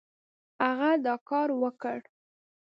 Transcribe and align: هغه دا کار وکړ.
هغه 0.63 0.91
دا 1.05 1.15
کار 1.29 1.49
وکړ. 1.61 1.99